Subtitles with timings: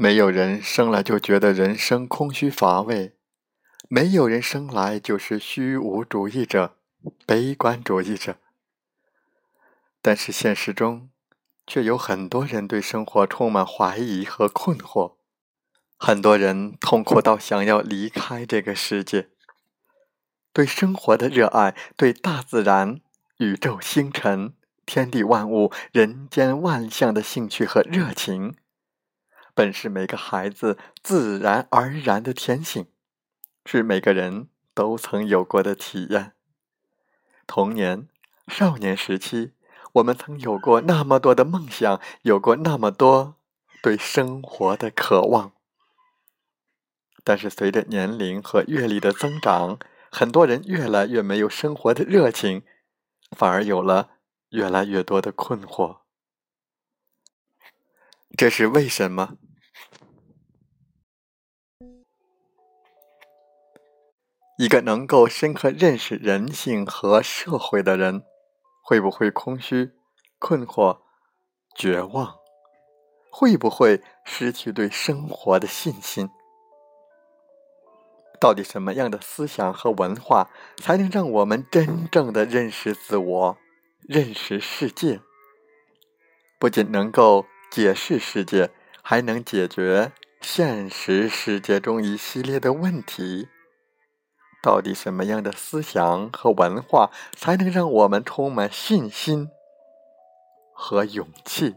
[0.00, 3.16] 没有人生来就觉得人生空虚乏味，
[3.88, 6.76] 没有人生来就是虚无主义者、
[7.26, 8.36] 悲观主义者。
[10.00, 11.10] 但是现实中，
[11.66, 15.16] 却有很多人对生活充满怀疑和困惑，
[15.96, 19.30] 很多人痛苦到想要离开这个世界。
[20.52, 23.00] 对生活的热爱，对大自然、
[23.38, 24.54] 宇宙星辰、
[24.86, 28.54] 天地万物、人间万象的兴趣和热情。
[29.58, 32.86] 本是每个孩子自然而然的天性，
[33.66, 36.34] 是每个人都曾有过的体验。
[37.44, 38.06] 童年、
[38.46, 39.54] 少年时期，
[39.94, 43.34] 我们曾有过那么多的梦想，有过那么多
[43.82, 45.50] 对生活的渴望。
[47.24, 52.62] 但是，随着年龄和阅历的增长，很多人越来越没有生活的热情，
[53.36, 54.10] 反而有了
[54.50, 56.02] 越来越多的困惑。
[58.36, 59.36] 这是为什么？
[64.58, 68.24] 一个能够深刻认识人性和社会的人，
[68.82, 69.92] 会不会空虚、
[70.40, 70.98] 困惑、
[71.76, 72.34] 绝望？
[73.30, 76.28] 会不会失去对生活的信心？
[78.40, 83.58] 到底什么样的思想和文化才能让我们真正的认识自我、
[84.08, 85.20] 认识世界？
[86.58, 88.70] 不仅能够解释世界，
[89.02, 90.10] 还能解决
[90.40, 93.46] 现实世界中一系列的问题？
[94.62, 99.48] 到底什么样的思想和文化才能让我们充满信心
[100.74, 101.76] 和勇气，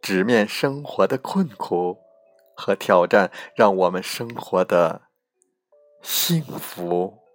[0.00, 1.98] 直面生活的困苦
[2.56, 5.02] 和挑战，让我们生活的
[6.02, 7.25] 幸福？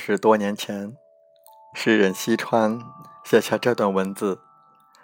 [0.00, 0.96] 十多年前，
[1.74, 2.80] 诗人西川
[3.22, 4.40] 写下这段文字：“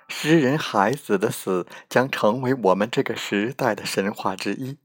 [0.08, 4.78] 诗人孩子的死将成为我们这个时代的神话之一。”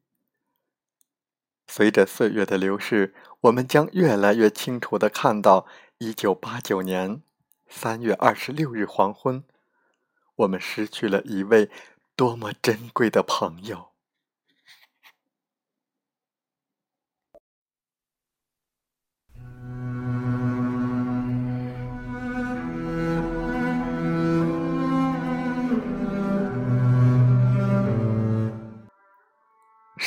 [1.65, 5.65] 随着岁月的流逝，我们将越来越清楚的看到，
[5.99, 7.21] 一九八九年
[7.69, 9.45] 三月二十六日黄昏，
[10.35, 11.71] 我们失去了一位
[12.17, 13.90] 多么珍贵的朋友。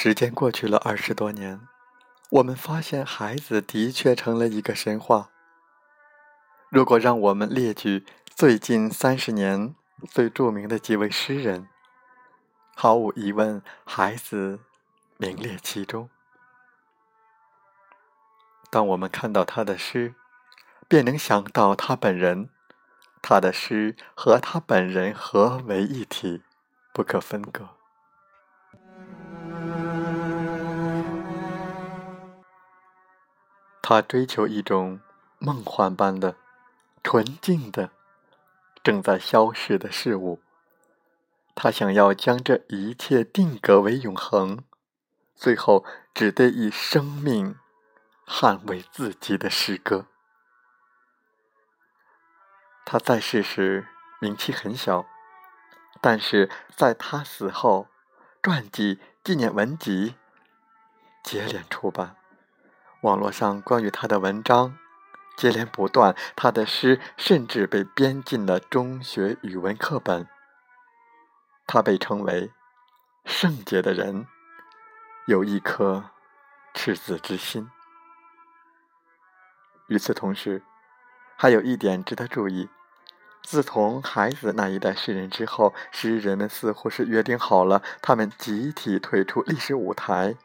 [0.04, 1.66] 时间过去了二十多年，
[2.28, 5.31] 我们发现孩子的确成了一个神话。
[6.69, 9.75] 如果让我们列举最近三十年
[10.10, 11.70] 最著名的几位诗人，
[12.76, 14.60] 毫无疑问，孩子
[15.16, 16.10] 名列其中。
[18.70, 20.14] 当我们看到他的诗，
[20.87, 22.50] 便能想到他本人，
[23.22, 26.43] 他的诗和他本人合为一体，
[26.93, 27.70] 不可分割。
[33.86, 34.98] 他追求一种
[35.38, 36.36] 梦幻般的、
[37.02, 37.90] 纯净的、
[38.82, 40.40] 正在消逝的事物。
[41.54, 44.64] 他想要将这一切定格为永恒，
[45.34, 45.84] 最后
[46.14, 47.58] 只得以生命
[48.26, 50.06] 捍卫自己的诗歌。
[52.87, 53.87] 他在世时
[54.19, 55.04] 名气很小，
[56.00, 57.88] 但是在他死后，
[58.42, 60.14] 传记、纪念文集
[61.22, 62.16] 接连出版。
[63.04, 64.78] 网络上关于他的文章
[65.36, 70.26] 接连不断，他的诗甚至被编进了中学语文课本。
[71.66, 72.50] 他被称为
[73.26, 74.26] 圣洁的人，
[75.26, 76.04] 有一颗
[76.72, 77.70] 赤子之心。
[79.88, 80.62] 与此同时，
[81.36, 82.70] 还有一点值得注意：
[83.42, 90.36] 自从孩子那一代诗人之后，诗人们似乎是约定好了，他们集体退出历史舞台，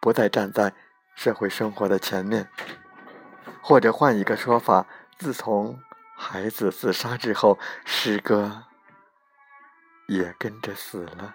[0.00, 0.72] 不再站在。
[1.16, 2.48] 社会生活的前面，
[3.60, 4.86] 或者换一个说法，
[5.18, 5.80] 自从
[6.14, 8.62] 孩子自杀之后，诗歌
[10.06, 11.34] 也跟着死了。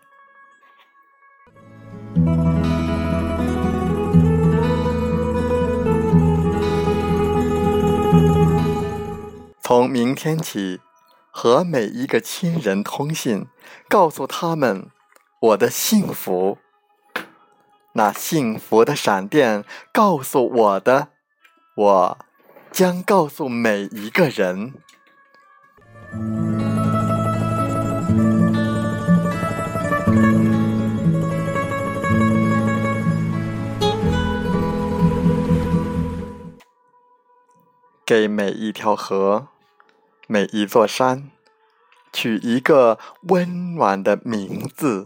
[9.73, 10.81] 从明天起，
[11.31, 13.47] 和每一个亲人通信，
[13.87, 14.89] 告诉他们
[15.39, 16.57] 我的幸福。
[17.93, 19.63] 那幸福的闪电
[19.93, 21.07] 告诉我的，
[21.77, 22.17] 我
[22.69, 24.73] 将告诉每一个人。
[38.05, 39.47] 给每一条河。
[40.33, 41.29] 每一座山，
[42.13, 45.05] 取一个温暖的名字。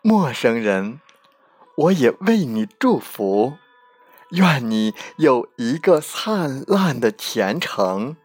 [0.00, 1.02] 陌生人，
[1.76, 3.58] 我也为你祝福，
[4.30, 8.16] 愿你有一个灿烂的前程，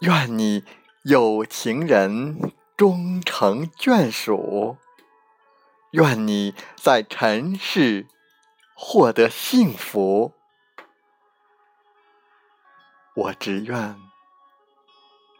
[0.00, 0.64] 愿你
[1.04, 4.76] 有情人终成眷属，
[5.92, 8.08] 愿你在尘世
[8.74, 10.32] 获得幸福。
[13.14, 14.00] 我只愿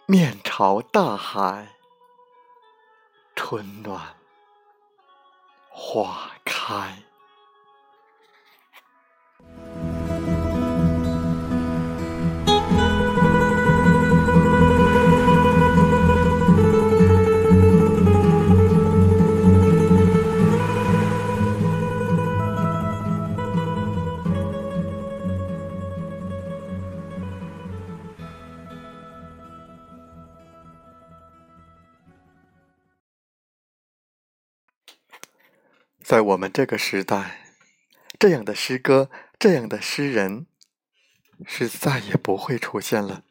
[0.07, 1.69] 面朝大海，
[3.37, 4.17] 春暖
[5.69, 7.05] 花开。
[36.11, 37.39] 在我们这个时代，
[38.19, 39.09] 这样的诗歌、
[39.39, 40.49] 这样的诗人，
[41.47, 43.23] 是再也不会出现了。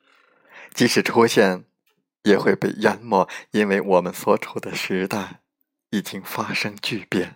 [0.74, 1.66] 即使出现，
[2.24, 5.42] 也会被淹没，因为我们所处的时代
[5.90, 7.36] 已经发生巨变。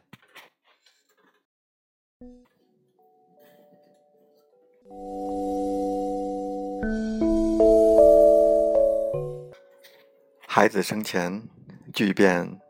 [10.48, 11.50] 孩子生前，
[11.94, 12.62] 巨变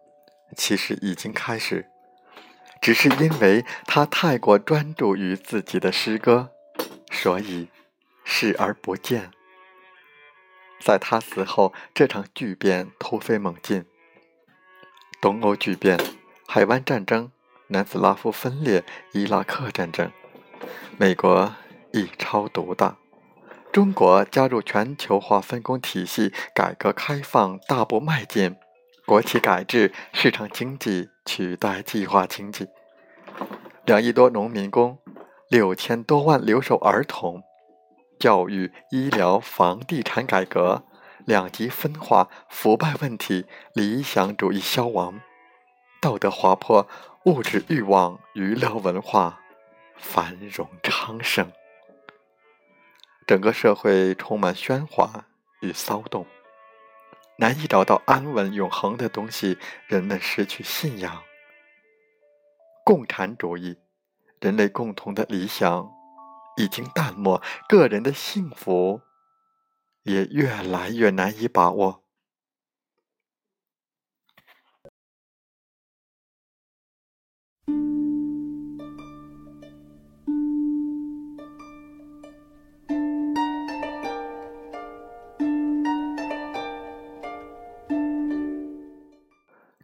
[0.58, 1.93] 其实已经开始。
[2.84, 6.50] 只是因为他太过专注于自己的诗歌，
[7.10, 7.70] 所以
[8.26, 9.32] 视而不见。
[10.82, 13.86] 在他死后，这场巨变突飞猛进：
[15.22, 15.98] 东欧巨变、
[16.46, 17.32] 海湾战争、
[17.68, 20.12] 南斯拉夫分裂、伊拉克战争。
[20.98, 21.56] 美国
[21.94, 22.98] 一超独大，
[23.72, 28.58] 中国加入全球化分工体系，改革开放大步迈进。
[29.06, 32.70] 国企改制，市场经济取代计划经济，
[33.86, 34.98] 两亿多农民工，
[35.50, 37.44] 六千多万留守儿童，
[38.18, 40.84] 教育、医疗、房地产改革，
[41.26, 45.20] 两极分化，腐败问题，理想主义消亡，
[46.02, 46.88] 道德滑坡，
[47.26, 49.42] 物质欲望，娱乐文化
[49.98, 51.52] 繁荣昌盛，
[53.28, 55.26] 整个社会充满喧哗
[55.60, 56.26] 与骚动。
[57.38, 61.24] 难以找到安稳永恒的东西，人们失去信仰。
[62.86, 63.78] 共产主义，
[64.40, 65.90] 人类共同的理想
[66.58, 69.02] 已经淡漠，个人的幸福
[70.04, 72.03] 也越来越难以把握。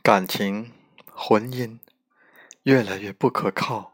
[0.09, 0.71] 感情、
[1.13, 1.77] 婚姻
[2.63, 3.93] 越来越不可靠，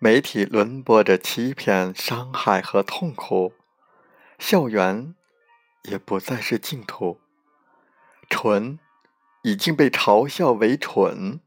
[0.00, 3.52] 媒体轮播着欺骗、伤害和痛苦，
[4.40, 5.14] 校园
[5.84, 7.20] 也不再是净土，
[8.28, 8.80] 蠢
[9.42, 11.38] 已经被嘲笑为蠢。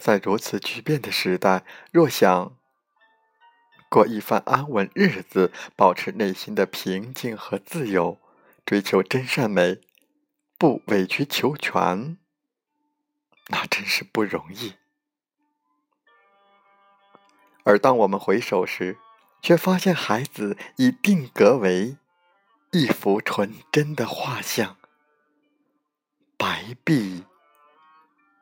[0.00, 2.56] 在如此巨变的时代，若想
[3.88, 8.18] 过一番安稳日子，保持内心的平静和自由，
[8.66, 9.80] 追求真善美，
[10.58, 12.16] 不委曲求全。
[13.50, 14.74] 那真是不容易。
[17.64, 18.96] 而当我们回首时，
[19.42, 21.98] 却发现孩子已定格为
[22.72, 24.76] 一幅纯真的画像，
[26.38, 27.24] 白璧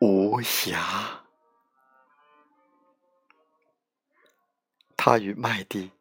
[0.00, 1.24] 无瑕。
[4.96, 5.92] 他与麦地、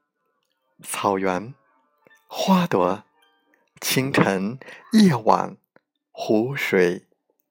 [0.83, 1.53] 草原、
[2.27, 3.03] 花朵、
[3.79, 4.59] 清晨、
[4.91, 5.57] 夜晚、
[6.11, 7.07] 湖水、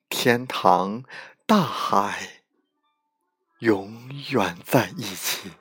[0.09, 1.03] 天堂。
[1.49, 2.43] 大海
[3.61, 5.53] 永远在一起。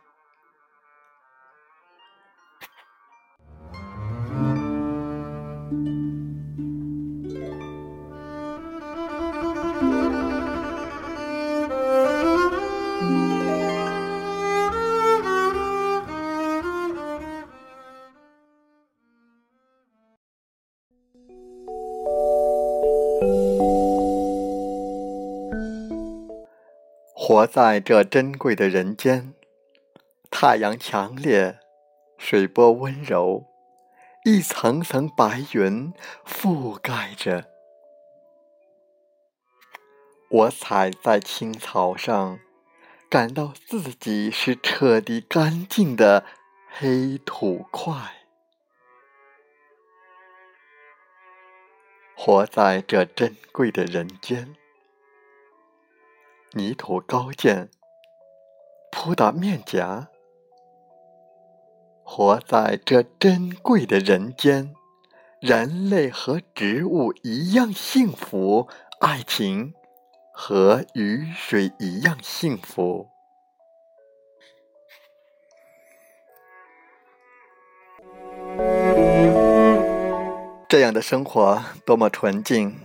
[27.36, 29.34] 活在这珍贵的人间，
[30.32, 31.60] 太阳强烈，
[32.18, 33.44] 水波温柔，
[34.24, 35.92] 一层层白云
[36.25, 37.50] 覆盖着。
[40.30, 42.39] 我踩在青草上，
[43.10, 46.24] 感到自己是彻底干净的
[46.70, 47.94] 黑土块。
[52.15, 54.56] 活在这珍贵的人间。
[56.57, 57.69] 泥土高见，
[58.89, 60.07] 扑打面颊。
[62.01, 64.74] 活在这珍贵的人间，
[65.41, 68.69] 人类和植物一样幸福，
[69.01, 69.74] 爱情
[70.31, 73.09] 和雨水一样幸福。
[80.69, 82.79] 这样的生活多么纯净，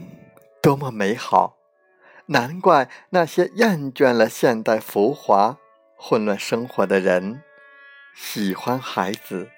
[0.60, 1.59] 多么美好。
[2.30, 5.58] 难怪那些厌倦了现代浮华、
[5.96, 7.42] 混乱生活的人
[8.14, 9.50] 喜欢孩子。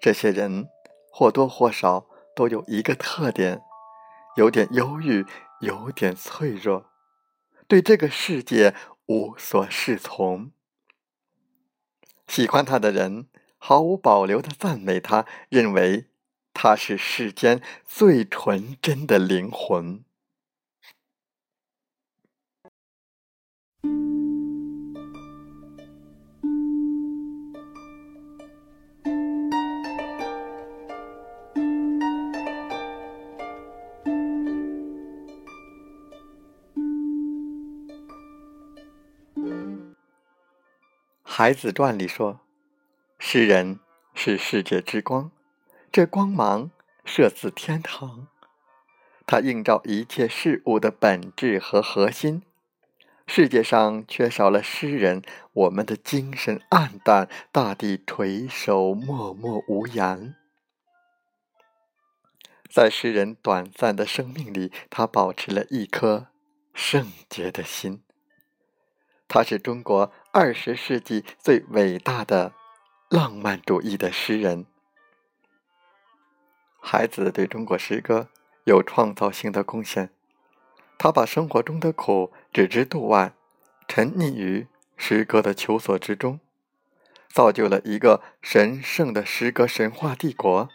[0.00, 0.68] 这些人
[1.12, 3.62] 或多或少都有一个特点：
[4.36, 5.24] 有点忧郁，
[5.60, 6.86] 有点脆弱，
[7.68, 8.74] 对这个世界
[9.06, 10.50] 无所适从。
[12.26, 16.06] 喜欢他的人毫无保留的赞美他，认为
[16.52, 19.98] 他是世间最纯真的灵魂。
[41.40, 42.40] 《孩子传》里说
[43.18, 43.80] ：“诗人
[44.12, 45.32] 是世界之光，
[45.90, 46.70] 这光芒
[47.02, 48.28] 射自天堂，
[49.26, 52.42] 它映照一切事物的本质和核心。
[53.26, 55.22] 世界上缺少了诗人，
[55.54, 60.34] 我们的精神黯淡，大地垂首默默无言。
[62.70, 66.26] 在诗人短暂的生命里，他保持了一颗
[66.74, 68.02] 圣洁的心。”
[69.32, 72.52] 他是中国二十世纪最伟大的
[73.08, 74.66] 浪漫主义的诗人。
[76.80, 78.28] 孩子对中国诗歌
[78.64, 80.10] 有创造性的贡献。
[80.98, 83.32] 他把生活中的苦置之度外，
[83.86, 86.40] 沉溺于诗歌的求索之中，
[87.28, 90.68] 造就了一个神圣的诗歌神话帝国。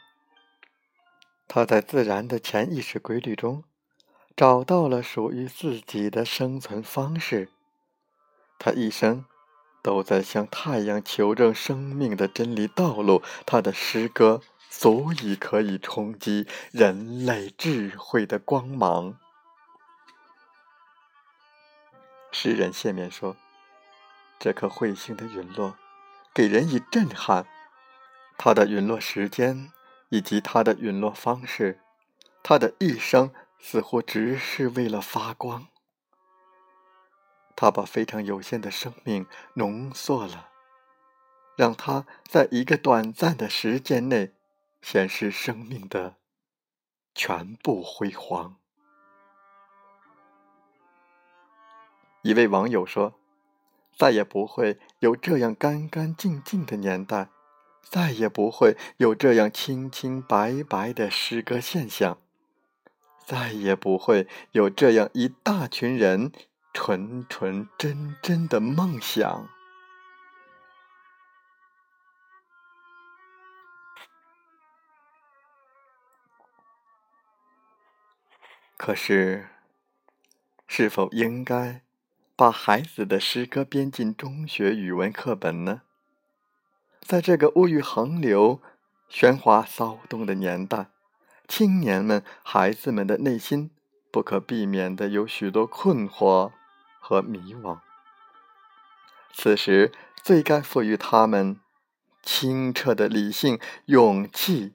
[1.49, 3.65] 他在自然的潜意识规律中，
[4.33, 7.49] 找到了属于自己的生存方式。
[8.57, 9.25] 他一生
[9.81, 13.21] 都在向太阳求证生命的真理道路。
[13.45, 19.17] 他的诗歌足以可以冲击人类智慧的光芒。
[22.31, 23.37] 诗人谢冕说
[24.39, 25.75] ：“这颗彗星的陨落
[26.33, 27.45] 给人以震撼，
[28.37, 29.71] 它的陨落时间
[30.09, 31.79] 以及它的陨落方式，
[32.43, 35.67] 他的一生似乎只是为了发光。”
[37.55, 40.49] 他把非常有限的生命浓缩了，
[41.55, 44.33] 让他在一个短暂的时间内
[44.81, 46.15] 显示生命的
[47.13, 48.57] 全部辉煌。
[52.23, 53.13] 一位网友说
[53.95, 57.29] ：“再也不会有这样干干净净的年代，
[57.83, 62.17] 再也不会有这样清清白白的诗歌现象，
[63.25, 66.31] 再也不会有这样一大群人
[66.77, 69.47] 纯纯真真的梦想。”
[78.77, 79.47] 可是，
[80.67, 81.81] 是否应该？
[82.35, 85.83] 把孩子的诗歌编进中学语文课本呢？
[86.99, 88.61] 在这个物欲横流、
[89.09, 90.87] 喧哗骚动的年代，
[91.47, 93.71] 青年们、孩子们的内心
[94.11, 96.51] 不可避免的有许多困惑
[97.07, 97.81] 和迷惘。
[99.31, 99.91] 此时，
[100.23, 101.59] 最该赋予他们
[102.23, 104.73] 清澈的理性、勇气，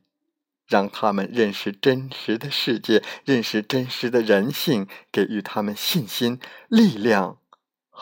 [0.69, 7.39] 让他们认识真实的世界，认识真实的人性，给予他们信心、力量。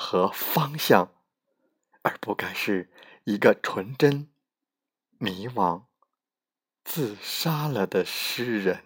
[0.00, 1.10] 和方向，
[2.02, 2.88] 而不该是
[3.24, 4.28] 一个纯真、
[5.18, 5.82] 迷惘、
[6.84, 8.84] 自杀了的诗人。